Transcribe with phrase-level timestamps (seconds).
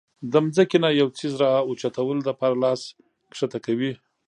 [0.31, 2.81] د زمکې نه د يو څيز را اوچتولو د پاره لاس
[3.37, 3.91] ښکته کوي